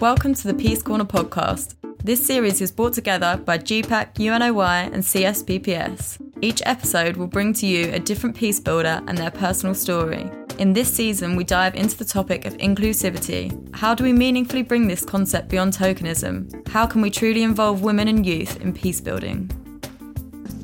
[0.00, 1.74] Welcome to the Peace Corner podcast.
[2.04, 6.20] This series is brought together by GPPAC, UNOY, and CSPPS.
[6.40, 10.30] Each episode will bring to you a different peace builder and their personal story.
[10.60, 13.74] In this season, we dive into the topic of inclusivity.
[13.74, 16.68] How do we meaningfully bring this concept beyond tokenism?
[16.68, 19.50] How can we truly involve women and youth in peace building?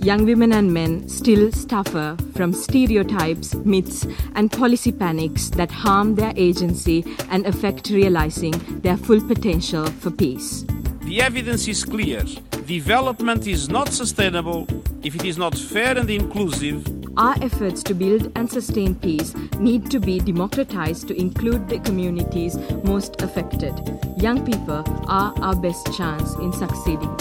[0.05, 6.35] Young women and men still suffer from stereotypes, myths, and policy panics that harm their
[6.37, 10.67] agency and affect realizing their full potential for peace.
[11.05, 12.23] The evidence is clear.
[12.67, 14.67] Development is not sustainable
[15.03, 16.87] if it is not fair and inclusive.
[17.17, 22.59] Our efforts to build and sustain peace need to be democratized to include the communities
[22.83, 23.73] most affected.
[24.19, 27.15] Young people are our best chance in succeeding.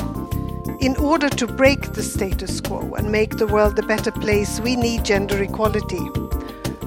[0.83, 4.75] In order to break the status quo and make the world a better place, we
[4.75, 6.03] need gender equality.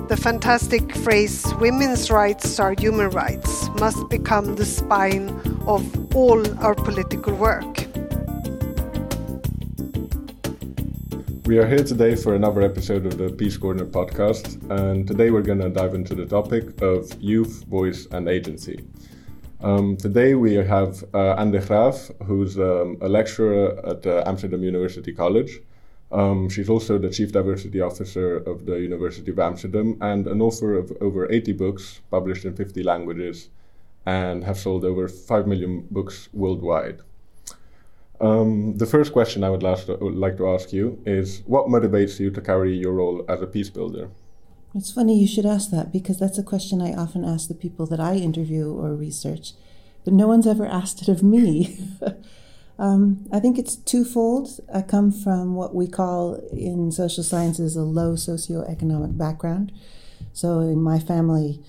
[0.09, 5.30] The fantastic phrase, women's rights are human rights, must become the spine
[5.66, 7.87] of all our political work.
[11.47, 15.41] We are here today for another episode of the Peace Corner podcast, and today we're
[15.41, 18.85] going to dive into the topic of youth, voice, and agency.
[19.62, 24.63] Um, today we have uh, Anne de Graaf, who's um, a lecturer at uh, Amsterdam
[24.63, 25.60] University College.
[26.13, 30.74] Um, she's also the Chief Diversity Officer of the University of Amsterdam and an author
[30.74, 33.48] of over 80 books published in 50 languages
[34.04, 37.01] and have sold over 5 million books worldwide.
[38.20, 42.30] Um, the first question I would, would like to ask you is what motivates you
[42.30, 44.10] to carry your role as a peace builder?
[44.77, 47.87] It's funny you should ask that because that's a question I often ask the people
[47.87, 49.55] that I interview or research,
[50.05, 51.79] but no one's ever asked it of me.
[52.79, 54.60] um, I think it's twofold.
[54.73, 59.73] I come from what we call in social sciences a low socioeconomic background.
[60.35, 61.63] So in my family,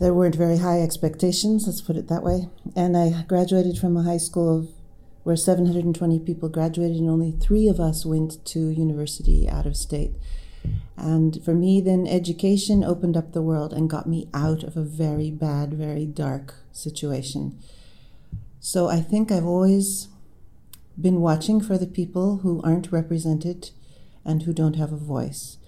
[0.00, 2.48] there weren't very high expectations, let's put it that way.
[2.74, 4.68] And I graduated from a high school
[5.22, 10.10] where 720 people graduated, and only three of us went to university out of state.
[10.96, 14.82] And for me, then education opened up the world and got me out of a
[14.82, 17.58] very bad, very dark situation.
[18.60, 20.08] So I think I've always
[21.00, 23.70] been watching for the people who aren't represented
[24.24, 25.58] and who don't have a voice.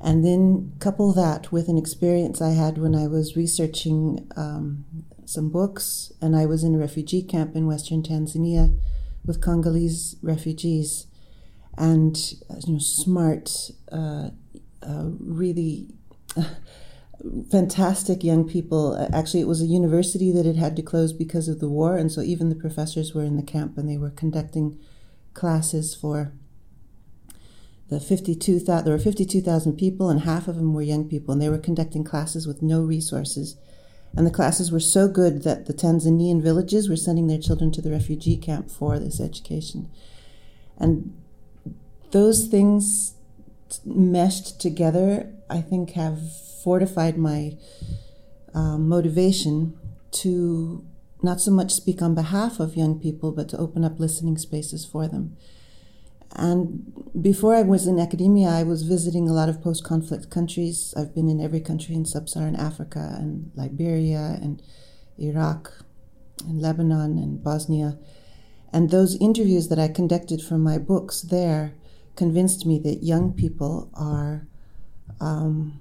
[0.00, 4.84] And then couple that with an experience I had when I was researching um,
[5.24, 8.78] some books, and I was in a refugee camp in Western Tanzania
[9.24, 11.06] with Congolese refugees
[11.76, 12.16] and
[12.66, 14.30] you know smart, uh,
[14.82, 15.88] uh, really
[17.50, 19.08] fantastic young people.
[19.12, 22.10] Actually, it was a university that had had to close because of the war, and
[22.10, 24.78] so even the professors were in the camp and they were conducting
[25.34, 26.32] classes for
[27.88, 31.48] the 52,000 there were 52,000 people and half of them were young people and they
[31.48, 33.56] were conducting classes with no resources
[34.16, 37.82] and the classes were so good that the Tanzanian villages were sending their children to
[37.82, 39.90] the refugee camp for this education
[40.78, 41.14] and
[42.14, 43.14] those things
[43.84, 46.20] meshed together, I think, have
[46.62, 47.58] fortified my
[48.54, 49.76] um, motivation
[50.22, 50.84] to
[51.24, 54.84] not so much speak on behalf of young people, but to open up listening spaces
[54.84, 55.36] for them.
[56.36, 60.94] And before I was in academia, I was visiting a lot of post conflict countries.
[60.96, 64.62] I've been in every country in sub Saharan Africa and Liberia and
[65.18, 65.72] Iraq
[66.46, 67.98] and Lebanon and Bosnia.
[68.72, 71.74] And those interviews that I conducted for my books there
[72.16, 74.46] convinced me that young people are
[75.20, 75.80] um,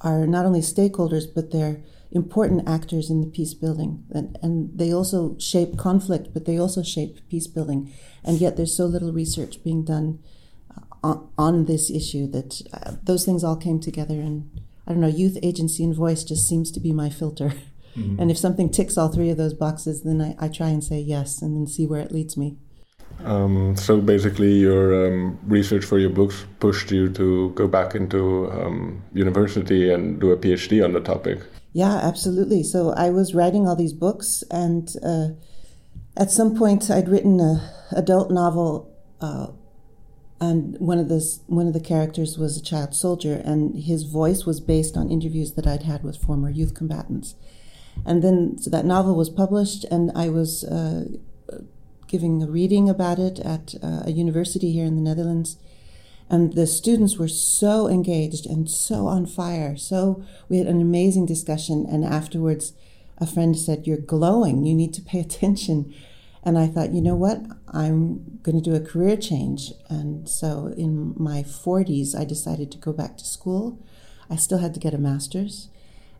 [0.00, 1.80] are not only stakeholders but they're
[2.12, 4.04] important actors in the peace building.
[4.10, 7.92] And, and they also shape conflict but they also shape peace building.
[8.22, 10.20] And yet there's so little research being done
[10.76, 14.14] uh, on, on this issue that uh, those things all came together.
[14.14, 14.50] And
[14.86, 17.54] i don't know youth agency and voice just seems to be my filter.
[17.96, 18.20] Mm-hmm.
[18.20, 20.98] and if something ticks all three of those boxes then I, I try and say
[20.98, 22.56] yes and then see where it leads me
[23.24, 28.50] um, so basically, your um, research for your books pushed you to go back into
[28.52, 31.40] um, university and do a PhD on the topic.
[31.72, 32.62] Yeah, absolutely.
[32.62, 35.28] So I was writing all these books, and uh,
[36.16, 39.48] at some point, I'd written a adult novel, uh,
[40.40, 44.44] and one of the one of the characters was a child soldier, and his voice
[44.44, 47.34] was based on interviews that I'd had with former youth combatants.
[48.04, 50.64] And then so that novel was published, and I was.
[50.64, 51.06] Uh,
[52.06, 55.56] giving a reading about it at uh, a university here in the Netherlands.
[56.30, 59.76] And the students were so engaged and so on fire.
[59.76, 61.86] So we had an amazing discussion.
[61.88, 62.72] And afterwards,
[63.18, 64.64] a friend said, You're glowing.
[64.64, 65.94] You need to pay attention.
[66.42, 67.40] And I thought, you know what?
[67.68, 69.72] I'm going to do a career change.
[69.88, 73.78] And so in my 40s, I decided to go back to school.
[74.28, 75.68] I still had to get a master's.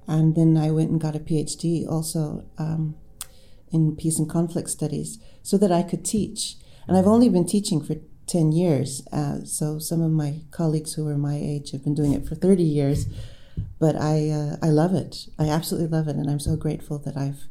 [0.06, 2.44] And then I went and got a PhD also.
[2.56, 2.96] Um,
[3.74, 6.56] in peace and conflict studies so that I could teach.
[6.86, 9.06] And I've only been teaching for 10 years.
[9.12, 12.34] Uh, so some of my colleagues who are my age have been doing it for
[12.34, 13.06] 30 years.
[13.78, 15.28] But I, uh, I love it.
[15.38, 16.16] I absolutely love it.
[16.16, 17.44] And I'm so grateful that I've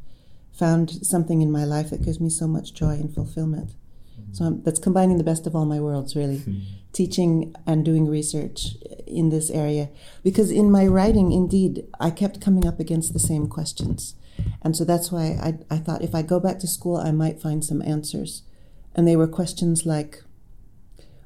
[0.52, 3.72] found something in my life that gives me so much joy and fulfillment.
[4.20, 4.34] Mm-hmm.
[4.34, 6.40] So I'm, that's combining the best of all my worlds, really.
[6.40, 6.60] Mm-hmm.
[6.92, 8.75] Teaching and doing research
[9.08, 9.90] in this area.
[10.24, 14.16] Because in my writing, indeed, I kept coming up against the same questions.
[14.62, 17.41] And so that's why I, I thought if I go back to school, I might
[17.41, 18.44] find some answers.
[18.95, 20.24] And they were questions like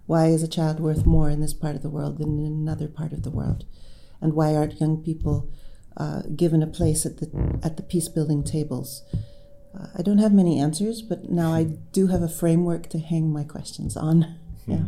[0.08, 2.88] why is a child worth more in this part of the world than in another
[2.88, 3.66] part of the world?
[4.22, 5.52] And why aren't young people
[5.98, 9.04] uh, given a place at the, at the peace building tables?
[9.78, 13.32] Uh, I don't have many answers, but now I do have a framework to hang
[13.32, 14.36] my questions on.
[14.70, 14.84] Yeah.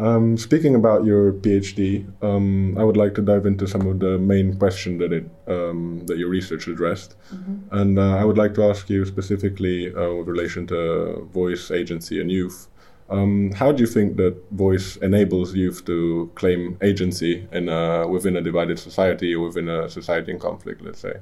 [0.00, 4.16] Um, speaking about your PhD, um, I would like to dive into some of the
[4.16, 7.76] main questions that it um, that your research addressed, mm-hmm.
[7.76, 12.18] and uh, I would like to ask you specifically uh, with relation to voice, agency,
[12.18, 12.68] and youth.
[13.10, 18.36] Um, how do you think that voice enables youth to claim agency in a, within
[18.36, 20.80] a divided society or within a society in conflict?
[20.80, 21.14] Let's say.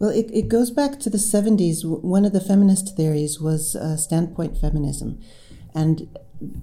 [0.00, 1.84] Well, it, it goes back to the 70s.
[1.84, 5.20] One of the feminist theories was uh, standpoint feminism.
[5.74, 6.08] And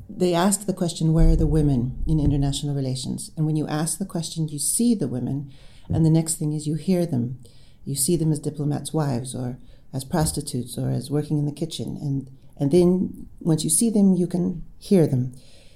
[0.09, 3.31] they asked the question, where are the women in international relations?
[3.37, 5.51] And when you ask the question, you see the women,
[5.89, 7.39] and the next thing is you hear them.
[7.85, 9.59] You see them as diplomats' wives, or
[9.93, 11.97] as prostitutes, or as working in the kitchen.
[12.01, 15.33] And, and then once you see them, you can hear them.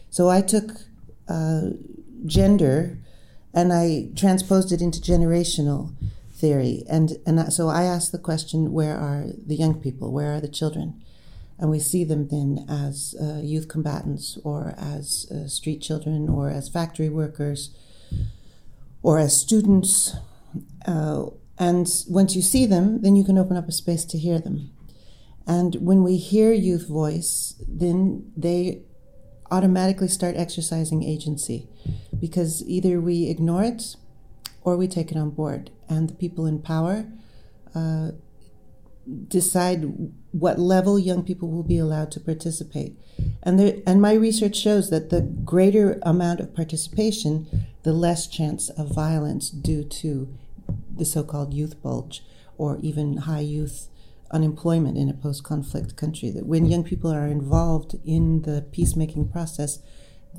[0.10, 0.72] So I took
[1.30, 1.70] uh,
[2.26, 2.98] gender
[3.54, 5.94] and I transposed it into generational
[6.32, 6.84] theory.
[6.90, 10.12] And, and so I asked the question, where are the young people?
[10.12, 11.01] Where are the children?
[11.62, 16.50] And we see them then as uh, youth combatants or as uh, street children or
[16.50, 17.70] as factory workers
[19.04, 20.16] or as students.
[20.88, 21.28] Uh,
[21.60, 24.72] and once you see them, then you can open up a space to hear them.
[25.46, 28.82] And when we hear youth voice, then they
[29.52, 31.68] automatically start exercising agency
[32.20, 33.96] because either we ignore it
[34.64, 35.70] or we take it on board.
[35.88, 37.06] And the people in power
[37.76, 38.12] uh,
[39.28, 39.86] decide
[40.32, 42.98] what level young people will be allowed to participate.
[43.44, 47.48] And there, and my research shows that the greater amount of participation,
[47.84, 50.34] the less chance of violence due to
[50.96, 52.24] the so-called youth bulge
[52.58, 53.88] or even high youth
[54.30, 56.30] unemployment in a post-conflict country.
[56.30, 59.80] That when young people are involved in the peacemaking process,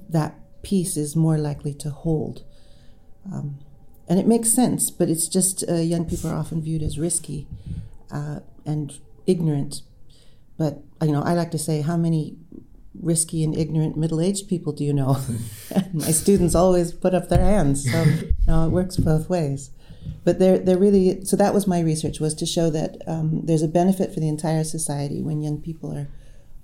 [0.08, 2.44] that peace is more likely to hold.
[3.30, 3.58] Um,
[4.08, 7.46] and it makes sense, but it's just uh, young people are often viewed as risky
[8.10, 9.82] uh, and ignorant.
[10.58, 12.36] But you know, I like to say, how many
[13.00, 15.18] risky and ignorant middle-aged people do you know?
[15.92, 19.70] my students always put up their hands, so you know, it works both ways.
[20.24, 23.62] But they're they're really so that was my research was to show that um, there's
[23.62, 26.08] a benefit for the entire society when young people are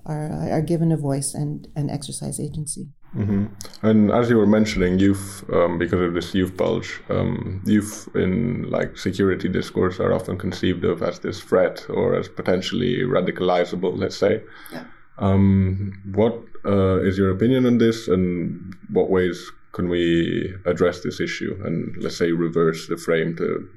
[0.05, 2.89] are are given a voice and and exercise agency.
[3.17, 3.47] Mm-hmm.
[3.87, 8.71] And as you were mentioning, youth, um, because of this youth bulge, um, youth in
[8.71, 13.97] like security discourse are often conceived of as this threat or as potentially radicalizable.
[13.97, 14.43] Let's say.
[14.73, 14.85] Yeah.
[15.19, 16.35] Um, what
[16.65, 21.97] uh, is your opinion on this, and what ways can we address this issue, and
[22.01, 23.69] let's say reverse the frame to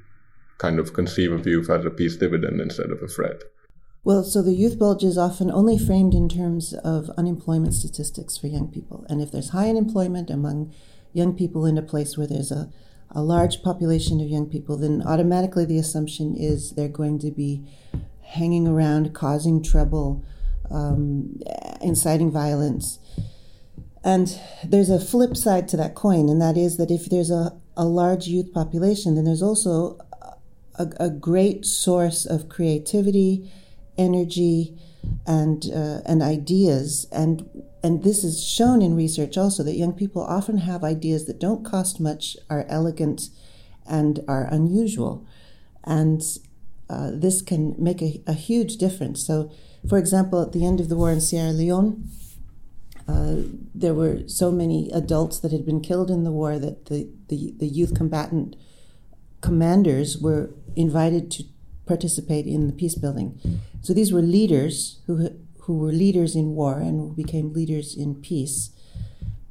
[0.58, 3.42] kind of conceive of youth as a peace dividend instead of a threat?
[4.04, 8.48] Well, so the youth bulge is often only framed in terms of unemployment statistics for
[8.48, 9.06] young people.
[9.08, 10.74] And if there's high unemployment among
[11.12, 12.68] young people in a place where there's a,
[13.12, 17.62] a large population of young people, then automatically the assumption is they're going to be
[18.22, 20.24] hanging around, causing trouble,
[20.68, 21.38] um,
[21.80, 22.98] inciting violence.
[24.02, 27.56] And there's a flip side to that coin, and that is that if there's a,
[27.76, 29.96] a large youth population, then there's also
[30.74, 33.48] a, a great source of creativity
[33.98, 34.78] energy
[35.26, 37.06] and uh, and ideas.
[37.12, 41.40] And and this is shown in research also that young people often have ideas that
[41.40, 43.28] don't cost much are elegant
[43.86, 45.26] and are unusual.
[45.84, 46.22] And
[46.88, 49.26] uh, this can make a, a, huge difference.
[49.26, 49.50] So
[49.88, 52.08] for example at the end of the war in sierra leone
[53.08, 53.36] uh,
[53.74, 57.52] there were so many adults that had been killed in the war that the, the,
[57.58, 58.54] the youth combatant
[59.40, 61.44] commanders were invited to
[61.86, 63.38] participate in the peace building.
[63.82, 65.30] So these were leaders who,
[65.62, 68.70] who were leaders in war and who became leaders in peace.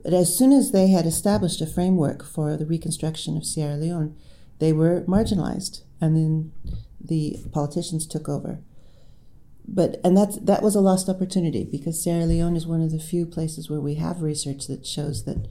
[0.04, 4.16] But as soon as they had established a framework for the reconstruction of Sierra Leone,
[4.60, 6.52] they were marginalized, and then
[7.00, 8.60] the politicians took over.
[9.68, 13.00] But and that that was a lost opportunity because Sierra Leone is one of the
[13.00, 15.48] few places where we have research that shows that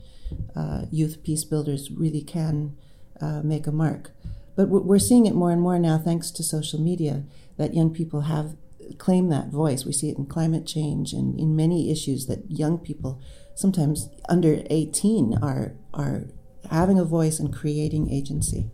[0.55, 2.75] uh, youth peace builders really can
[3.21, 4.11] uh, make a mark.
[4.55, 7.23] But we're seeing it more and more now, thanks to social media,
[7.57, 8.55] that young people have
[8.97, 9.85] claim that voice.
[9.85, 13.21] We see it in climate change and in many issues that young people,
[13.55, 16.25] sometimes under 18, are are
[16.69, 18.69] having a voice and creating agency.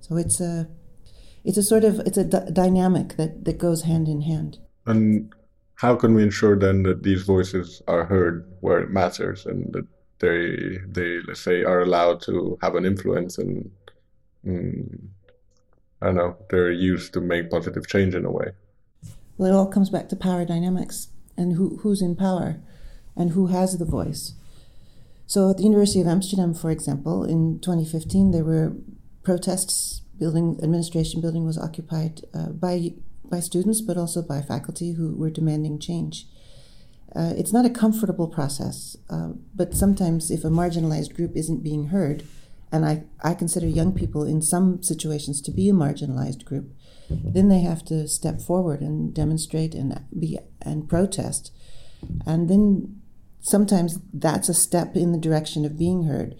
[0.00, 0.68] So it's a
[1.44, 4.58] it's a sort of it's a d- dynamic that that goes hand in hand.
[4.86, 5.32] And
[5.74, 9.86] how can we ensure then that these voices are heard where it matters and that
[10.18, 13.70] they they let's say are allowed to have an influence and
[14.44, 15.08] mm,
[16.02, 18.52] I don't know they're used to make positive change in a way.
[19.36, 22.60] Well, it all comes back to power dynamics and who who's in power
[23.16, 24.34] and who has the voice.
[25.26, 28.72] So at the University of Amsterdam, for example, in 2015, there were
[29.22, 30.02] protests.
[30.18, 32.92] Building administration building was occupied uh, by
[33.24, 36.26] by students, but also by faculty who were demanding change.
[37.16, 41.86] Uh, it's not a comfortable process, uh, but sometimes if a marginalized group isn't being
[41.86, 42.24] heard,
[42.72, 46.72] and I, I consider young people in some situations to be a marginalized group,
[47.08, 51.52] then they have to step forward and demonstrate and be and protest,
[52.24, 53.00] and then
[53.40, 56.36] sometimes that's a step in the direction of being heard.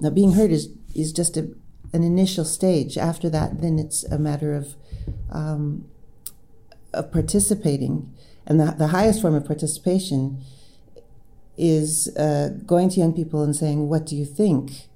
[0.00, 1.50] Now, being heard is is just a,
[1.92, 2.96] an initial stage.
[2.96, 4.74] After that, then it's a matter of
[5.30, 5.84] um,
[6.94, 8.12] of participating,
[8.46, 10.42] and the the highest form of participation
[11.58, 14.88] is uh, going to young people and saying, "What do you think?"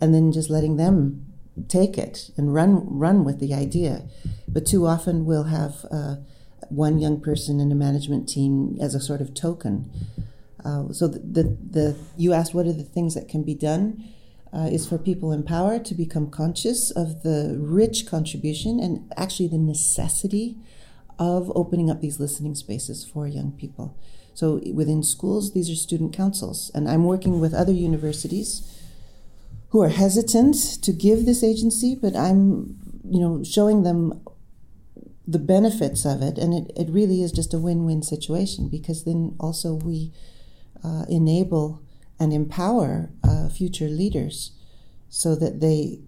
[0.00, 1.24] And then just letting them
[1.68, 4.08] take it and run run with the idea.
[4.46, 6.16] But too often we'll have uh,
[6.68, 9.90] one young person in a management team as a sort of token
[10.66, 14.02] uh, so the, the, the, you asked what are the things that can be done
[14.52, 19.46] uh, is for people in power to become conscious of the rich contribution and actually
[19.46, 20.56] the necessity
[21.20, 23.96] of opening up these listening spaces for young people.
[24.34, 28.68] So within schools, these are student councils, and I'm working with other universities
[29.76, 32.78] who are hesitant to give this agency, but I'm,
[33.10, 34.24] you know, showing them
[35.28, 39.36] the benefits of it, and it, it really is just a win-win situation because then
[39.38, 40.14] also we
[40.82, 41.82] uh, enable
[42.18, 44.52] and empower uh, future leaders
[45.10, 46.00] so that they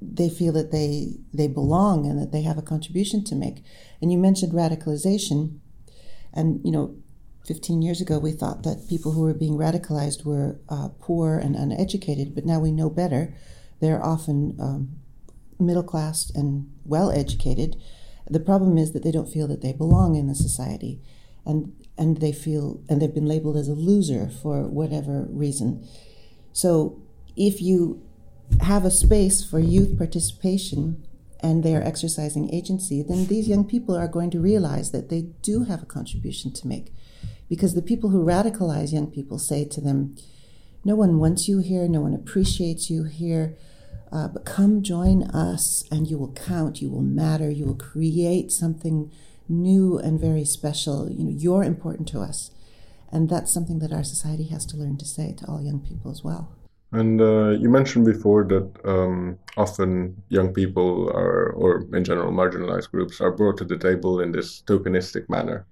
[0.00, 3.64] they feel that they they belong and that they have a contribution to make.
[4.00, 5.58] And you mentioned radicalization,
[6.32, 6.94] and you know,
[7.46, 11.54] 15 years ago we thought that people who were being radicalized were uh, poor and
[11.54, 13.34] uneducated, but now we know better.
[13.80, 14.96] They're often um,
[15.58, 17.76] middle class and well educated.
[18.28, 21.00] The problem is that they don't feel that they belong in the society,
[21.44, 25.86] and and they feel and they've been labeled as a loser for whatever reason.
[26.52, 27.02] So
[27.36, 28.02] if you
[28.60, 31.06] have a space for youth participation
[31.40, 35.22] and they are exercising agency, then these young people are going to realize that they
[35.42, 36.92] do have a contribution to make.
[37.48, 40.16] Because the people who radicalize young people say to them,
[40.84, 43.56] No one wants you here, no one appreciates you here,
[44.12, 48.52] uh, but come join us and you will count, you will matter, you will create
[48.52, 49.10] something
[49.48, 51.10] new and very special.
[51.10, 52.50] You know, you're important to us.
[53.10, 56.10] And that's something that our society has to learn to say to all young people
[56.10, 56.52] as well.
[56.92, 62.90] And uh, you mentioned before that um, often young people are, or in general marginalized
[62.92, 65.66] groups, are brought to the table in this tokenistic manner.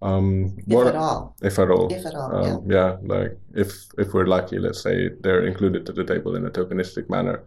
[0.00, 1.34] Um, if what, at all.
[1.42, 1.92] If at all.
[1.92, 2.36] If at all.
[2.36, 2.76] Um, yeah.
[2.76, 2.96] yeah.
[3.02, 7.10] like if if we're lucky, let's say they're included to the table in a tokenistic
[7.10, 7.44] manner.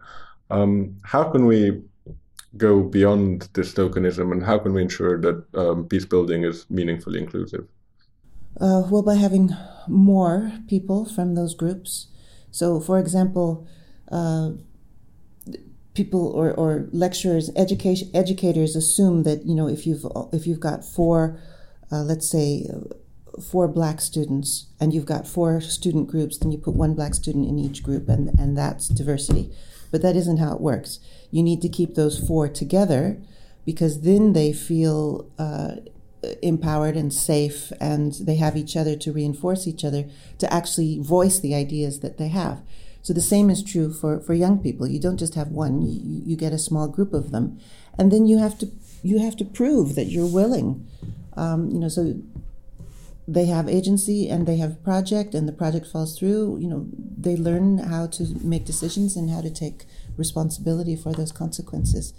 [0.50, 1.80] Um, how can we
[2.56, 7.18] go beyond this tokenism, and how can we ensure that um, peace building is meaningfully
[7.18, 7.66] inclusive?
[8.60, 9.50] Uh, well, by having
[9.88, 12.08] more people from those groups.
[12.50, 13.66] So, for example,
[14.10, 14.50] uh,
[15.94, 20.84] people or, or lecturers, education educators assume that you know if you've if you've got
[20.84, 21.40] four,
[21.92, 22.66] uh, let's say,
[23.50, 27.48] four black students, and you've got four student groups, then you put one black student
[27.48, 29.52] in each group, and and that's diversity.
[29.90, 30.98] But that isn't how it works
[31.32, 33.18] you need to keep those four together
[33.64, 35.76] because then they feel uh,
[36.42, 40.04] empowered and safe and they have each other to reinforce each other
[40.38, 42.62] to actually voice the ideas that they have.
[43.00, 44.86] So the same is true for, for young people.
[44.86, 47.58] You don't just have one, you, you get a small group of them.
[47.98, 48.70] And then you have to
[49.02, 50.86] you have to prove that you're willing.
[51.36, 52.14] Um, you know, so
[53.28, 56.86] they have agency and they have project and the project falls through, you know,
[57.16, 59.84] they learn how to make decisions and how to take
[60.16, 62.12] responsibility for those consequences.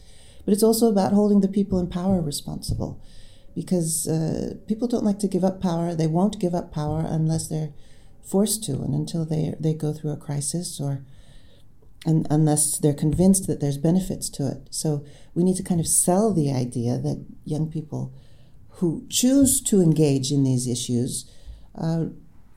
[0.46, 3.01] But it's also about holding the people in power responsible
[3.55, 5.93] because uh, people don't like to give up power.
[5.93, 7.74] They won't give up power unless they're
[8.24, 11.03] forced to and until they, they go through a crisis or
[12.05, 14.67] and unless they're convinced that there's benefits to it.
[14.72, 18.13] So we need to kind of sell the idea that young people
[18.84, 21.30] who choose to engage in these issues
[21.75, 22.06] uh,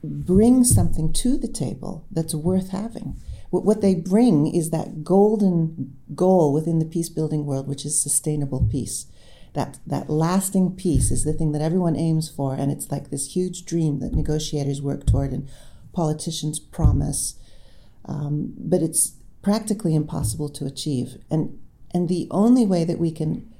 [0.03, 3.15] bring something to the table that's worth having
[3.49, 8.67] what they bring is that golden goal within the peace building world, which is sustainable
[8.69, 9.05] peace.
[9.53, 13.33] that that lasting peace is the thing that everyone aims for, and it's like this
[13.35, 15.49] huge dream that negotiators work toward and
[15.93, 17.39] politicians promise,
[18.05, 21.17] um, but it's practically impossible to achieve.
[21.31, 21.57] And
[21.93, 23.51] and the only way that we can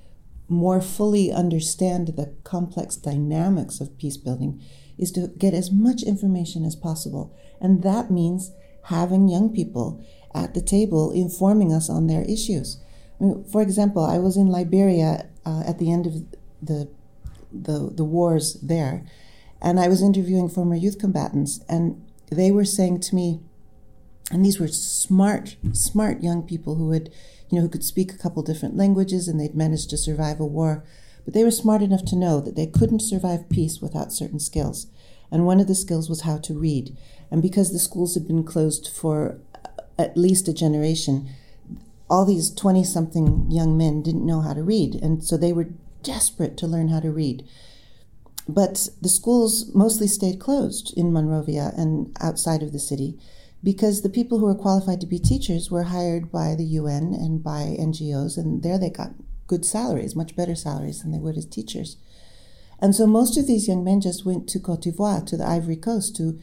[0.48, 4.62] more fully understand the complex dynamics of peace building
[4.98, 8.52] is to get as much information as possible, and that means
[8.84, 12.82] having young people at the table informing us on their issues.
[13.20, 16.14] I mean, for example, I was in Liberia uh, at the end of
[16.62, 16.90] the,
[17.52, 19.06] the the wars there,
[19.62, 23.40] and I was interviewing former youth combatants, and they were saying to me,
[24.32, 27.10] and these were smart, smart young people who had,
[27.50, 30.46] you know, who could speak a couple different languages, and they'd managed to survive a
[30.46, 30.84] war,
[31.26, 34.88] but they were smart enough to know that they couldn't survive peace without certain skills,
[35.32, 36.96] and one of the skills was how to read,
[37.32, 41.30] and because the schools had been closed for uh, at least a generation
[42.10, 45.70] all these 20 something young men didn't know how to read, and so they were
[46.04, 47.46] desperate to learn how to read.
[48.48, 53.20] But the schools mostly stayed closed in Monrovia and outside of the city
[53.64, 57.44] because the people who were qualified to be teachers were hired by the UN and
[57.44, 59.12] by NGOs, and there they got
[59.48, 61.98] good salaries, much better salaries than they would as teachers.
[62.80, 65.78] And so most of these young men just went to Cote d'Ivoire, to the Ivory
[65.78, 66.40] Coast, to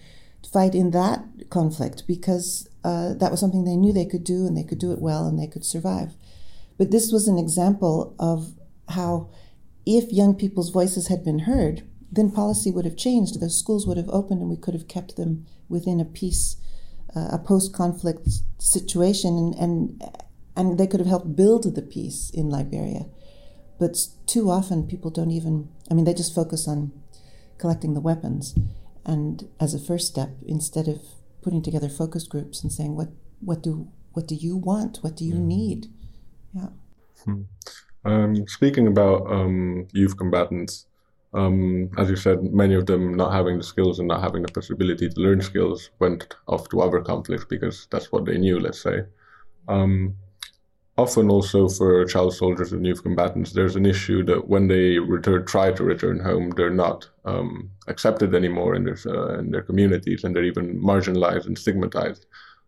[0.52, 4.56] fight in that conflict because uh, that was something they knew they could do and
[4.56, 6.14] they could do it well and they could survive.
[6.76, 8.52] But this was an example of
[8.90, 9.30] how,
[9.86, 13.40] if young people's voices had been heard, then policy would have changed.
[13.40, 16.56] The schools would have opened and we could have kept them within a peace,
[17.16, 18.28] uh, a post conflict
[18.58, 20.02] situation, and, and,
[20.56, 23.06] and they could have helped build the peace in Liberia.
[23.78, 26.92] But too often people don't even, I mean, they just focus on
[27.58, 28.58] collecting the weapons.
[29.04, 31.00] And as a first step, instead of
[31.44, 33.08] putting together focus groups and saying what
[33.40, 35.46] what do what do you want what do you mm.
[35.56, 35.86] need
[36.54, 36.68] yeah
[37.24, 37.42] hmm.
[38.04, 40.86] um, speaking about um, youth combatants
[41.34, 44.52] um, as you said many of them not having the skills and not having the
[44.52, 48.82] possibility to learn skills went off to other conflicts because that's what they knew let's
[48.82, 49.02] say
[49.68, 50.14] um,
[50.96, 55.44] often also for child soldiers and youth combatants, there's an issue that when they return,
[55.44, 60.22] try to return home, they're not um, accepted anymore in their, uh, in their communities
[60.22, 62.26] and they're even marginalized and stigmatized.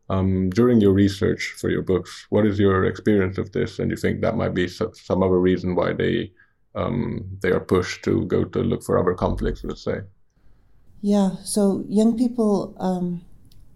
[0.09, 3.79] Um, during your research for your books, what is your experience of this?
[3.79, 6.33] And you think that might be some other reason why they
[6.77, 10.01] um, they are pushed to go to look for other conflicts, let's say?
[11.01, 13.25] Yeah, so young people um,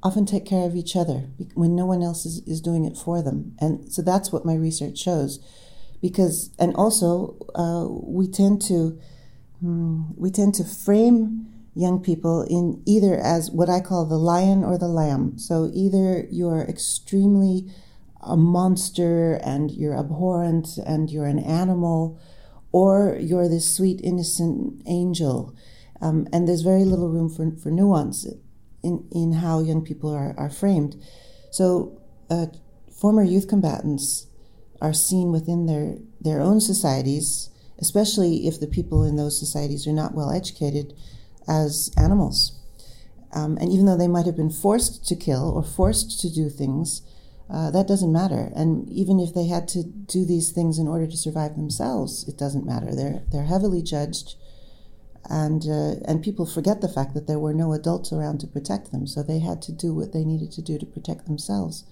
[0.03, 3.23] often take care of each other when no one else is, is doing it for
[3.23, 3.57] them.
[3.59, 5.39] And so that's what my research shows.
[6.01, 8.99] Because, and also, uh, we tend to,
[9.63, 14.65] um, we tend to frame young people in either as what I call the lion
[14.65, 15.39] or the lamb.
[15.39, 17.71] So either you're extremely
[18.23, 22.19] a monster and you're abhorrent and you're an animal,
[22.73, 25.55] or you're this sweet, innocent angel.
[26.01, 28.27] Um, and there's very little room for, for nuance
[28.83, 30.97] in, in how young people are, are framed.
[31.51, 32.47] So, uh,
[32.93, 34.27] former youth combatants
[34.81, 39.93] are seen within their, their own societies, especially if the people in those societies are
[39.93, 40.95] not well educated,
[41.49, 42.59] as animals.
[43.33, 46.49] Um, and even though they might have been forced to kill or forced to do
[46.49, 47.03] things,
[47.53, 48.53] uh, that doesn't matter.
[48.55, 52.39] And even if they had to do these things in order to survive themselves, it
[52.39, 52.95] doesn't matter.
[52.95, 54.37] They're, they're heavily judged
[55.31, 58.91] and uh, and people forget the fact that there were no adults around to protect
[58.91, 61.85] them, so they had to do what they needed to do to protect themselves.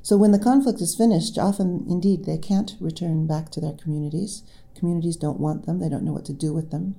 [0.00, 4.44] So when the conflict is finished, often indeed they can't return back to their communities.
[4.76, 6.94] Communities don't want them; they don't know what to do with them,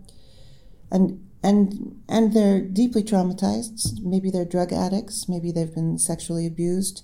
[0.92, 4.02] and and and they're deeply traumatized.
[4.02, 5.30] Maybe they're drug addicts.
[5.30, 7.04] Maybe they've been sexually abused.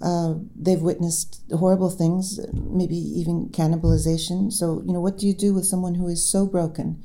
[0.00, 4.52] Uh, they've witnessed horrible things, maybe even cannibalization.
[4.52, 7.02] So you know, what do you do with someone who is so broken?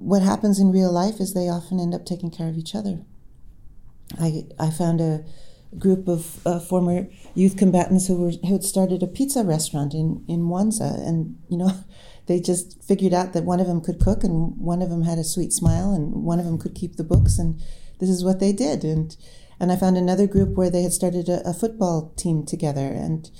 [0.00, 3.00] what happens in real life is they often end up taking care of each other.
[4.18, 5.24] I, I found a
[5.78, 10.24] group of uh, former youth combatants who were who had started a pizza restaurant in
[10.26, 11.72] in Mwanza, and you know,
[12.26, 15.18] they just figured out that one of them could cook, and one of them had
[15.18, 17.60] a sweet smile, and one of them could keep the books, and
[18.00, 18.82] this is what they did.
[18.84, 19.16] And
[19.60, 23.30] and I found another group where they had started a, a football team together, and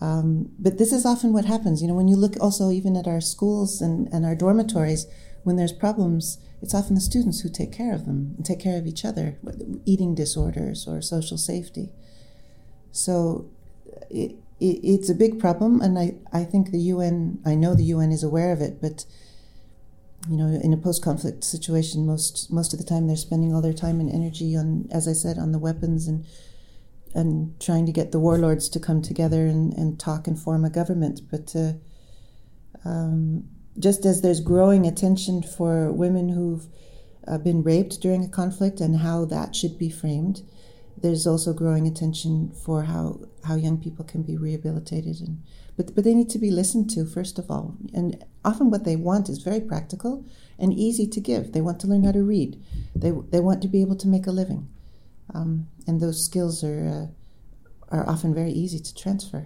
[0.00, 1.82] um, but this is often what happens.
[1.82, 5.06] You know, when you look also even at our schools and, and our dormitories,
[5.44, 8.78] when there's problems, it's often the students who take care of them and take care
[8.78, 9.38] of each other,
[9.84, 11.90] eating disorders or social safety.
[12.92, 13.50] So
[14.10, 17.84] it, it, it's a big problem, and I, I think the UN, I know the
[17.84, 19.04] UN is aware of it, but
[20.28, 23.72] you know, in a post-conflict situation, most most of the time they're spending all their
[23.72, 26.26] time and energy on, as I said, on the weapons and
[27.14, 30.70] and trying to get the warlords to come together and, and talk and form a
[30.70, 31.20] government.
[31.30, 31.72] But uh,
[32.84, 33.44] Um,
[33.78, 36.66] just as there's growing attention for women who've
[37.28, 40.42] uh, been raped during a conflict and how that should be framed,
[41.02, 45.42] there's also growing attention for how, how young people can be rehabilitated and
[45.80, 47.74] but but they need to be listened to first of all.
[47.94, 50.26] And often what they want is very practical
[50.58, 51.52] and easy to give.
[51.52, 52.62] They want to learn how to read.
[52.94, 54.68] They they want to be able to make a living.
[55.34, 57.06] Um, and those skills are uh,
[57.96, 59.42] are often very easy to transfer.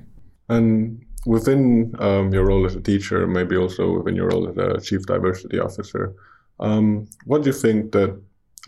[0.48, 4.80] And within um, your role as a teacher maybe also within your role as a
[4.86, 6.14] chief diversity officer
[6.60, 8.10] um, what do you think that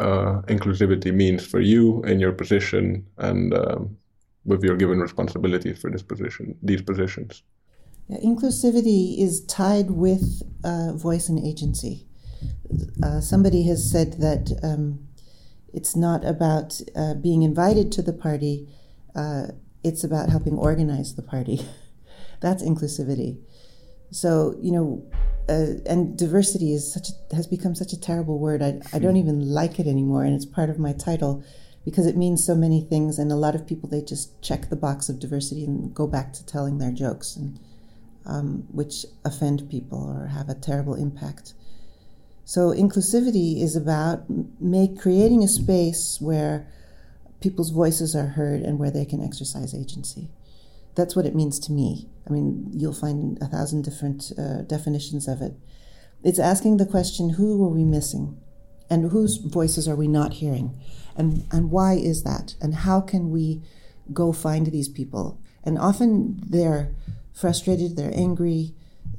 [0.00, 3.94] uh, inclusivity means for you in your position and um,
[4.46, 7.42] with your given responsibilities for this position, these positions?
[8.08, 12.06] Yeah, inclusivity is tied with uh, voice and agency.
[13.02, 15.06] Uh, somebody has said that um,
[15.72, 18.68] it's not about uh, being invited to the party,
[19.14, 19.48] uh,
[19.82, 21.60] it's about helping organize the party.
[22.40, 23.38] That's inclusivity.
[24.10, 25.06] So, you know,
[25.48, 28.62] uh, and diversity is such a, has become such a terrible word.
[28.62, 31.44] I, I don't even like it anymore, and it's part of my title
[31.84, 33.18] because it means so many things.
[33.18, 36.32] And a lot of people they just check the box of diversity and go back
[36.34, 37.58] to telling their jokes, and
[38.26, 41.54] um, which offend people or have a terrible impact.
[42.44, 44.24] So inclusivity is about
[44.60, 46.68] make creating a space where
[47.40, 50.28] people's voices are heard and where they can exercise agency.
[50.94, 52.08] That's what it means to me.
[52.26, 55.54] I mean, you'll find a thousand different uh, definitions of it.
[56.22, 58.40] It's asking the question who are we missing?
[58.88, 60.78] And whose voices are we not hearing?
[61.16, 62.54] And, and why is that?
[62.60, 63.62] And how can we
[64.12, 65.40] go find these people?
[65.64, 66.94] And often they're
[67.36, 68.74] frustrated, they're angry,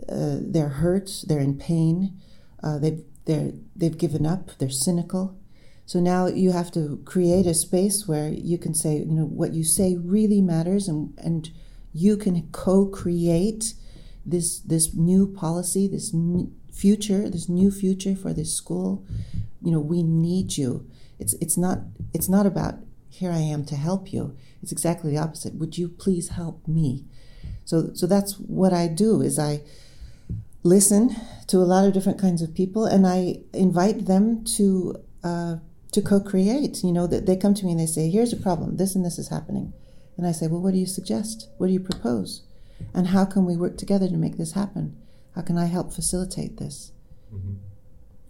[0.10, 2.20] uh, they're hurt, they're in pain,
[2.64, 5.38] uh, they've, they're, they've given up, they're cynical.
[5.86, 9.54] So now you have to create a space where you can say, you know, what
[9.54, 11.50] you say really matters and, and
[11.94, 13.74] you can co-create
[14.26, 19.06] this this new policy, this new future, this new future for this school.
[19.64, 20.88] You know, we need you.
[21.18, 21.80] It's it's not
[22.14, 22.76] it's not about
[23.10, 24.36] here I am to help you.
[24.62, 25.56] It's exactly the opposite.
[25.56, 27.06] Would you please help me?
[27.68, 29.62] So so that's what I do is I
[30.64, 31.16] listen
[31.48, 35.56] to a lot of different kinds of people and I invite them to uh,
[35.92, 36.84] to co-create.
[36.84, 38.78] You know, that they come to me and they say, "Here's a problem.
[38.78, 39.74] This and this is happening."
[40.18, 41.48] And I say, Well, what do you suggest?
[41.58, 42.42] What do you propose?
[42.94, 44.98] And how can we work together to make this happen?
[45.36, 46.92] How can I help facilitate this?
[47.34, 47.54] Mm-hmm.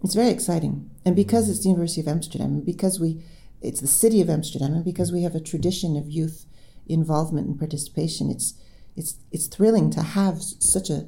[0.04, 0.90] It's very exciting.
[1.04, 3.22] And because it's the University of Amsterdam, and because we,
[3.60, 6.46] it's the city of Amsterdam, and because we have a tradition of youth
[6.86, 8.54] involvement and participation, it's,
[8.98, 11.06] it's, it's thrilling to have such a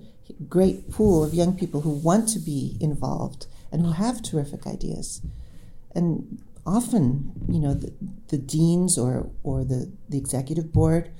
[0.48, 5.20] great pool of young people who want to be involved and who have terrific ideas.
[5.94, 7.92] And often, you know, the,
[8.28, 11.10] the deans or, or the, the executive board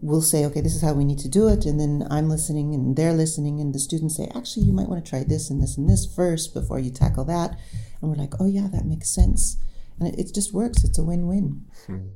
[0.00, 1.64] will say, okay, this is how we need to do it.
[1.64, 3.60] And then I'm listening and they're listening.
[3.60, 6.06] And the students say, actually, you might want to try this and this and this
[6.06, 7.58] first before you tackle that.
[8.00, 9.56] And we're like, oh, yeah, that makes sense.
[9.98, 10.84] And it, it just works.
[10.84, 11.66] It's a win win.
[11.86, 12.08] Hmm.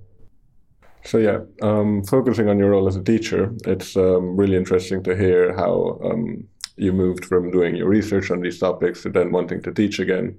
[1.04, 5.14] So, yeah, um, focusing on your role as a teacher, it's um, really interesting to
[5.14, 9.62] hear how um, you moved from doing your research on these topics to then wanting
[9.62, 10.38] to teach again.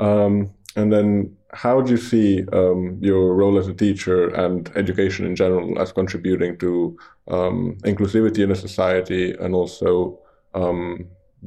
[0.00, 5.26] Um, and then, how do you see um, your role as a teacher and education
[5.26, 6.98] in general as contributing to
[7.28, 10.18] um, inclusivity in a society and also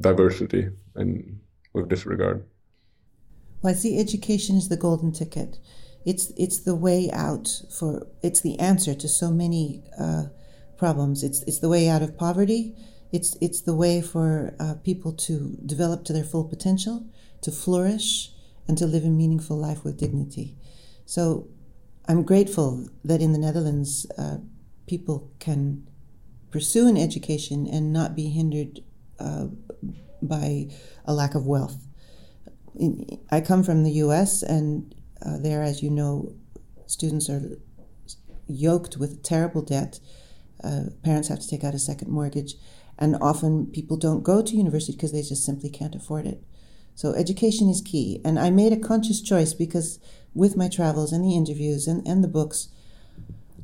[0.00, 1.40] diversity in
[1.72, 2.44] with this regard?
[3.62, 5.58] Well, I see education is the golden ticket.
[6.04, 10.24] It's it's the way out for it's the answer to so many uh,
[10.76, 11.22] problems.
[11.22, 12.74] It's it's the way out of poverty.
[13.12, 17.06] It's it's the way for uh, people to develop to their full potential,
[17.42, 18.32] to flourish
[18.66, 20.56] and to live a meaningful life with dignity.
[21.04, 21.48] So
[22.06, 24.38] I'm grateful that in the Netherlands, uh,
[24.86, 25.86] people can
[26.50, 28.80] pursue an education and not be hindered
[29.18, 29.46] uh,
[30.22, 30.68] by
[31.04, 31.86] a lack of wealth.
[33.30, 36.32] I come from the US, and uh, there, as you know,
[36.86, 37.58] students are
[38.46, 40.00] yoked with terrible debt.
[40.62, 42.54] Uh, parents have to take out a second mortgage,
[42.98, 46.42] and often people don't go to university because they just simply can't afford it.
[46.94, 48.20] So education is key.
[48.26, 49.98] And I made a conscious choice because
[50.34, 52.68] with my travels and the interviews and, and the books,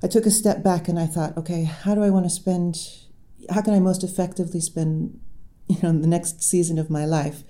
[0.02, 2.78] I took a step back and I thought, okay, how do I want to spend,
[3.50, 5.20] how can I most effectively spend,
[5.68, 7.42] you know, the next season of my life?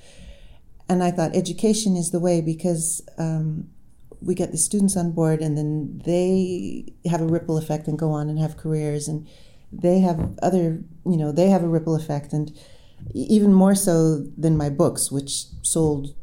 [0.89, 3.69] And I thought education is the way because um,
[4.27, 8.11] we get the students on board and then they have a ripple effect and go
[8.11, 9.27] on and have careers and
[9.73, 12.53] they have other, you know, they have a ripple effect and
[13.15, 16.15] even more so than my books, which sold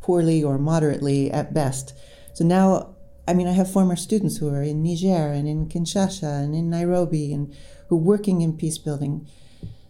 [0.00, 1.94] poorly or moderately at best.
[2.34, 2.96] So now,
[3.28, 6.68] I mean, I have former students who are in Niger and in Kinshasa and in
[6.68, 7.54] Nairobi and
[7.88, 9.28] who are working in peace building.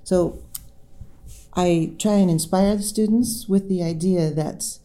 [0.04, 0.42] So
[1.54, 4.78] I try and inspire the students with the idea that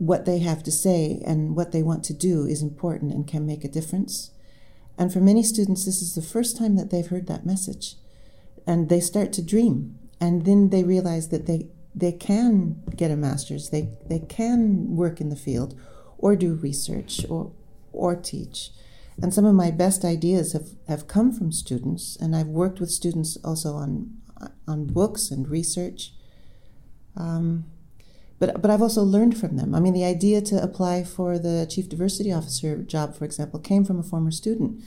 [0.00, 3.44] what they have to say and what they want to do is important and can
[3.46, 4.30] make a difference.
[4.96, 7.96] And for many students, this is the first time that they've heard that message.
[8.66, 9.98] And they start to dream.
[10.18, 15.20] And then they realize that they, they can get a master's, they, they can work
[15.20, 15.78] in the field
[16.16, 17.52] or do research or,
[17.92, 18.70] or teach.
[19.20, 22.90] And some of my best ideas have, have come from students, and I've worked with
[22.90, 24.16] students also on,
[24.66, 26.14] on books and research.
[27.18, 27.64] Um,
[28.40, 29.74] but but I've also learned from them.
[29.74, 33.84] I mean, the idea to apply for the chief diversity officer job, for example, came
[33.84, 34.82] from a former student,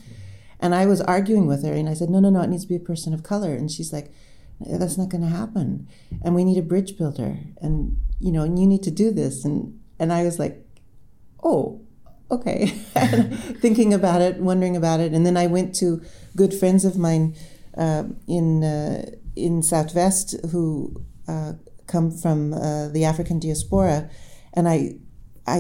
[0.60, 2.70] and I was arguing with her, and I said, no, no, no, it needs to
[2.70, 4.12] be a person of color, and she's like,
[4.60, 5.88] that's not going to happen,
[6.24, 9.46] and we need a bridge builder, and you know, and you need to do this,
[9.46, 10.66] and and I was like,
[11.44, 11.80] oh,
[12.32, 12.66] okay,
[13.62, 16.02] thinking about it, wondering about it, and then I went to
[16.36, 17.36] good friends of mine
[17.78, 21.04] uh, in uh, in Southwest who.
[21.28, 21.54] Uh,
[21.94, 24.10] come from uh, the African diaspora,
[24.56, 24.78] and I
[25.58, 25.60] I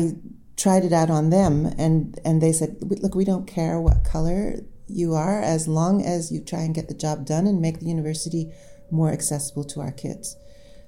[0.63, 2.71] tried it out on them, and and they said,
[3.03, 4.39] look, we don't care what color
[4.87, 7.93] you are, as long as you try and get the job done and make the
[7.97, 8.43] university
[8.91, 10.35] more accessible to our kids.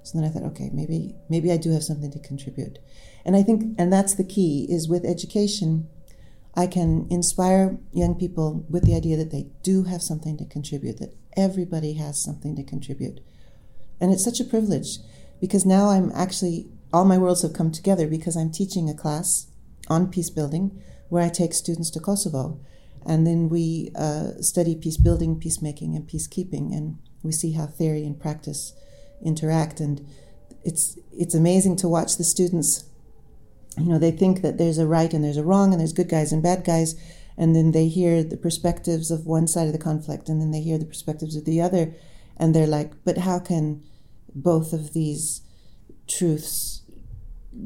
[0.03, 2.79] So then I thought, okay, maybe maybe I do have something to contribute,
[3.25, 5.87] and I think and that's the key is with education.
[6.57, 10.97] I can inspire young people with the idea that they do have something to contribute,
[10.99, 13.19] that everybody has something to contribute.
[13.99, 14.99] And it's such a privilege
[15.39, 19.47] because now I'm actually, all my worlds have come together because I'm teaching a class
[19.89, 22.59] on peace building where I take students to Kosovo.
[23.05, 28.03] And then we uh, study peace building, peacemaking, and peacekeeping, and we see how theory
[28.03, 28.73] and practice
[29.23, 29.79] interact.
[29.79, 30.05] And
[30.63, 32.85] it's it's amazing to watch the students.
[33.77, 36.09] You know, they think that there's a right and there's a wrong, and there's good
[36.09, 36.95] guys and bad guys,
[37.37, 40.61] and then they hear the perspectives of one side of the conflict, and then they
[40.61, 41.93] hear the perspectives of the other,
[42.37, 43.83] and they're like, "But how can
[44.35, 45.41] both of these
[46.07, 46.83] truths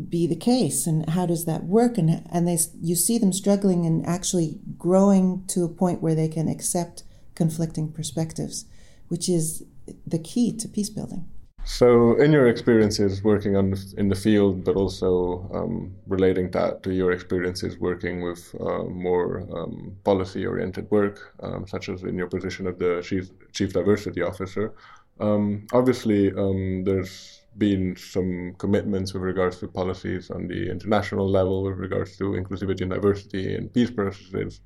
[0.08, 1.98] be the case and how does that work?
[1.98, 6.28] And and they you see them struggling and actually growing to a point where they
[6.28, 7.04] can accept
[7.36, 8.66] conflicting perspectives
[9.10, 9.64] which is
[10.08, 11.26] the key to peace building.
[11.66, 16.94] So in your experiences working on in the field but also um, relating that to
[16.94, 22.28] your experiences working with uh, more um, policy oriented work um, such as in your
[22.28, 24.74] position of the chief, chief diversity officer
[25.20, 31.64] um, obviously, um, there's been some commitments with regards to policies on the international level
[31.64, 34.62] with regards to inclusivity and diversity and peace processes.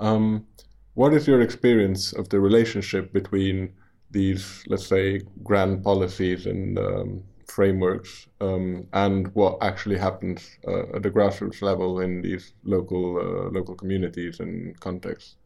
[0.00, 0.46] Um,
[0.94, 3.72] what is your experience of the relationship between
[4.10, 11.02] these, let's say, grand policies and um, frameworks um, and what actually happens uh, at
[11.02, 15.36] the grassroots level in these local uh, local communities and contexts?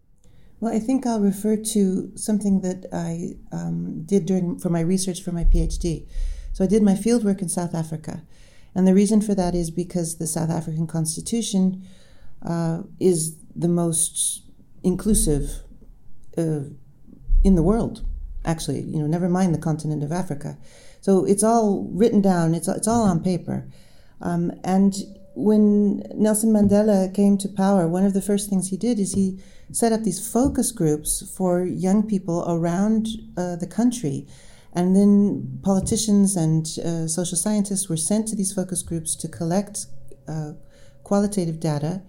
[0.61, 5.23] Well, I think I'll refer to something that I um, did during for my research
[5.23, 6.07] for my PhD.
[6.53, 8.23] So I did my fieldwork in South Africa,
[8.75, 11.87] and the reason for that is because the South African Constitution
[12.45, 14.43] uh, is the most
[14.83, 15.63] inclusive
[16.37, 16.63] uh,
[17.45, 18.05] in the world.
[18.45, 20.59] Actually, you know, never mind the continent of Africa.
[21.01, 22.55] So it's all written down.
[22.55, 23.69] It's it's all on paper,
[24.21, 24.95] um, and
[25.39, 29.41] when Nelson Mandela came to power, one of the first things he did is he
[29.71, 34.27] set up these focus groups for young people around uh, the country.
[34.73, 39.87] And then politicians and uh, social scientists were sent to these focus groups to collect
[40.27, 40.55] uh,
[41.05, 42.03] qualitative data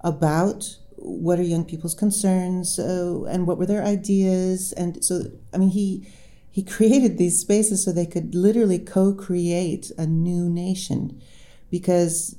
[0.00, 4.72] about what are young people's concerns uh, and what were their ideas.
[4.72, 5.22] And so,
[5.54, 6.08] I mean, he
[6.50, 11.22] he created these spaces so they could literally co-create a new nation
[11.70, 12.36] because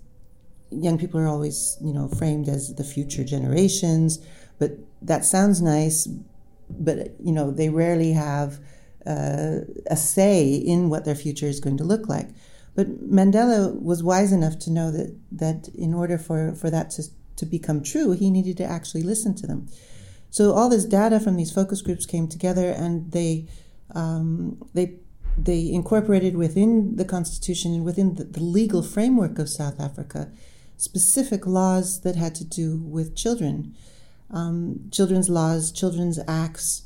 [0.73, 4.19] young people are always, you know, framed as the future generations,
[4.59, 6.07] but that sounds nice,
[6.69, 8.59] but you know, they rarely have
[9.05, 12.29] uh, a say in what their future is going to look like.
[12.75, 17.03] But Mandela was wise enough to know that that in order for, for that to,
[17.36, 19.67] to become true, he needed to actually listen to them.
[20.29, 23.47] So all this data from these focus groups came together, and they
[23.93, 24.99] um, they
[25.38, 30.31] they incorporated within the constitution and within the, the legal framework of South Africa
[30.77, 33.75] specific laws that had to do with children,
[34.31, 36.83] um, children's laws, children's acts,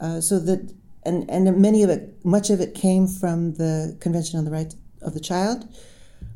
[0.00, 4.38] uh, so that and and many of it, much of it came from the Convention
[4.38, 5.68] on the Right of the Child,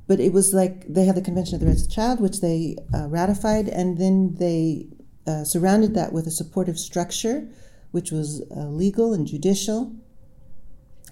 [0.07, 2.41] but it was like they had the Convention of the Rights of the Child, which
[2.41, 4.87] they uh, ratified, and then they
[5.27, 7.49] uh, surrounded that with a supportive structure,
[7.91, 9.93] which was uh, legal and judicial.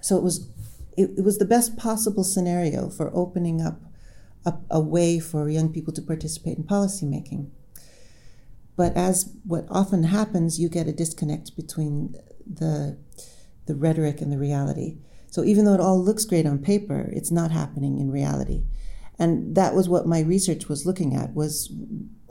[0.01, 0.49] So it was
[0.97, 3.81] it, it was the best possible scenario for opening up
[4.45, 7.51] a, a way for young people to participate in policymaking.
[8.77, 12.97] But as what often happens, you get a disconnect between the,
[13.67, 14.97] the rhetoric and the reality.
[15.27, 18.65] So even though it all looks great on paper, it's not happening in reality.
[19.19, 21.71] And that was what my research was looking at was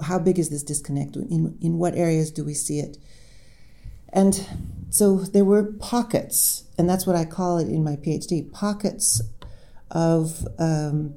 [0.02, 1.16] how big is this disconnect?
[1.16, 2.98] In, in what areas do we see it?
[4.12, 4.48] And
[4.90, 9.22] so there were pockets, and that's what I call it in my PhD pockets
[9.92, 11.14] of, um,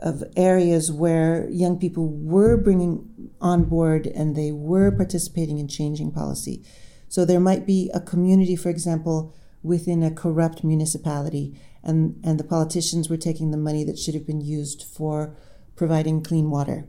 [0.00, 6.12] of areas where young people were bringing on board and they were participating in changing
[6.12, 6.64] policy.
[7.08, 12.44] So there might be a community, for example, within a corrupt municipality, and, and the
[12.44, 15.36] politicians were taking the money that should have been used for
[15.76, 16.88] providing clean water.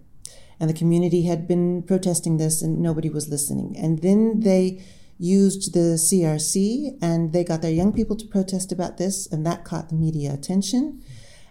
[0.60, 3.76] And the community had been protesting this, and nobody was listening.
[3.78, 4.84] And then they
[5.20, 9.64] used the CRC and they got their young people to protest about this, and that
[9.64, 11.02] caught the media attention.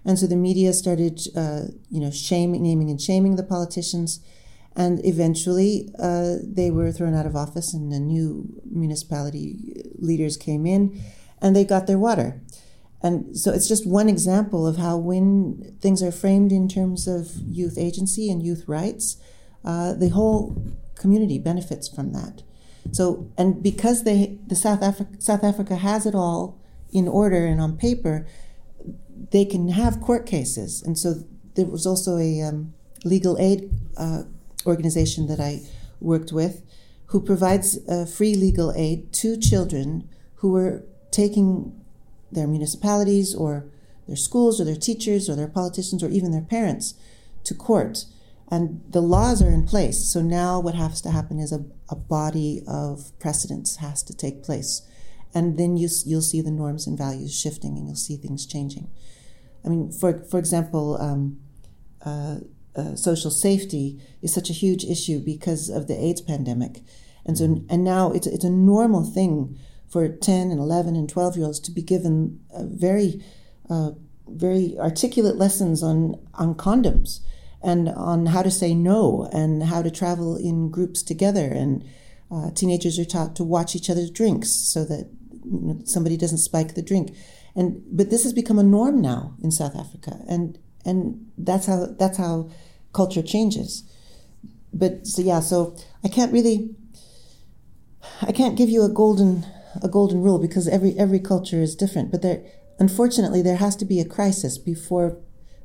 [0.06, 4.20] And so the media started, uh, you know, shaming, naming and shaming the politicians.
[4.76, 8.28] And eventually, uh, they were thrown out of office, and the new
[8.70, 11.00] municipality leaders came in,
[11.42, 12.40] and they got their water.
[13.02, 17.32] And so it's just one example of how, when things are framed in terms of
[17.44, 19.16] youth agency and youth rights,
[19.64, 20.62] uh, the whole
[20.94, 22.42] community benefits from that.
[22.92, 26.60] So, and because they, the South Africa, South Africa has it all
[26.92, 28.26] in order and on paper,
[29.30, 30.82] they can have court cases.
[30.82, 34.22] And so there was also a um, legal aid uh,
[34.66, 35.62] organization that I
[36.00, 36.62] worked with
[37.06, 41.80] who provides uh, free legal aid to children who are taking
[42.32, 43.66] their municipalities or
[44.06, 46.94] their schools or their teachers or their politicians or even their parents
[47.44, 48.04] to court
[48.48, 50.04] and the laws are in place.
[50.04, 54.42] So now what has to happen is a, a body of precedents has to take
[54.42, 54.82] place.
[55.36, 58.88] And then you, you'll see the norms and values shifting and you'll see things changing.
[59.62, 61.40] I mean, for, for example, um,
[62.06, 62.36] uh,
[62.74, 66.80] uh, social safety is such a huge issue because of the AIDS pandemic.
[67.26, 71.36] And so, and now it's, it's a normal thing for 10 and 11 and 12
[71.36, 73.22] year olds to be given very,
[73.68, 73.90] uh,
[74.26, 77.20] very articulate lessons on, on condoms
[77.62, 81.44] and on how to say no and how to travel in groups together.
[81.44, 81.84] And
[82.30, 85.10] uh, teenagers are taught to watch each other's drinks so that
[85.84, 87.14] somebody doesn't spike the drink.
[87.54, 91.86] And but this has become a norm now in South Africa, and and that's how
[91.98, 92.50] that's how
[92.92, 93.82] culture changes.
[94.72, 96.74] But so yeah, so I can't really,
[98.22, 99.46] I can't give you a golden
[99.82, 102.10] a golden rule because every every culture is different.
[102.10, 102.44] But there,
[102.78, 105.18] unfortunately, there has to be a crisis before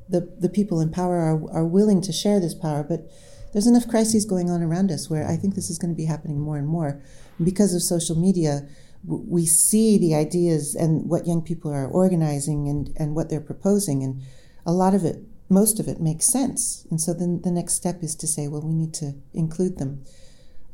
[0.08, 3.10] the, the people in power are, are willing to share this power, but
[3.52, 6.06] there's enough crises going on around us where I think this is going to be
[6.06, 7.02] happening more and more.
[7.42, 8.66] Because of social media,
[9.04, 14.02] we see the ideas and what young people are organizing and, and what they're proposing,
[14.02, 14.22] and
[14.64, 16.86] a lot of it, most of it, makes sense.
[16.90, 20.04] And so then the next step is to say, well, we need to include them.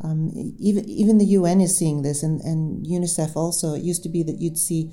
[0.00, 3.74] Um, even even the UN is seeing this, and, and UNICEF also.
[3.74, 4.92] It used to be that you'd see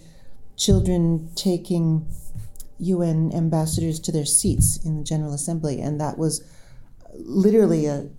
[0.57, 2.07] children taking
[2.79, 6.43] UN ambassadors to their seats in the General Assembly, and that was
[7.13, 8.09] literally a,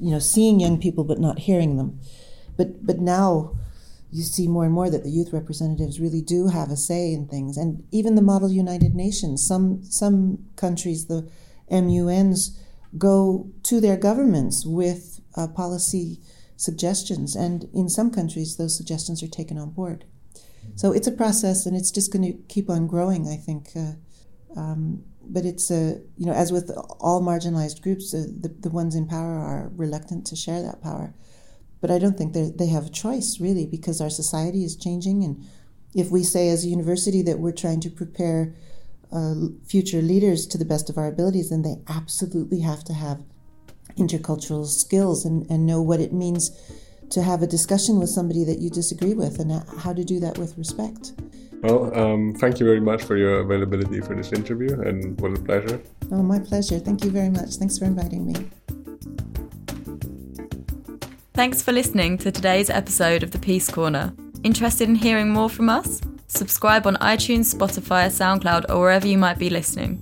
[0.00, 2.00] you know seeing young people but not hearing them.
[2.56, 3.56] But but now
[4.14, 7.26] you see more and more that the youth representatives really do have a say in
[7.26, 9.44] things, and even the Model United Nations.
[9.44, 11.28] Some some countries, the
[11.68, 12.56] MUNs,
[12.96, 16.20] go to their governments with uh, policy
[16.56, 20.04] suggestions, and in some countries, those suggestions are taken on board.
[20.76, 23.26] So it's a process, and it's just going to keep on growing.
[23.26, 23.70] I think.
[23.74, 23.94] Uh,
[24.56, 28.94] um, but it's a you know as with all marginalized groups, uh, the the ones
[28.94, 31.14] in power are reluctant to share that power.
[31.84, 35.44] But I don't think they have a choice really because our society is changing, and
[35.94, 38.54] if we say as a university that we're trying to prepare
[39.12, 39.34] uh,
[39.66, 43.22] future leaders to the best of our abilities, then they absolutely have to have
[43.98, 46.50] intercultural skills and, and know what it means
[47.10, 50.38] to have a discussion with somebody that you disagree with and how to do that
[50.38, 51.12] with respect.
[51.60, 55.42] Well, um, thank you very much for your availability for this interview, and what a
[55.42, 55.82] pleasure.
[56.10, 56.78] Oh, my pleasure.
[56.78, 57.56] Thank you very much.
[57.56, 58.50] Thanks for inviting me.
[61.34, 64.14] Thanks for listening to today's episode of the Peace Corner.
[64.44, 66.00] Interested in hearing more from us?
[66.28, 70.00] Subscribe on iTunes, Spotify, SoundCloud, or wherever you might be listening.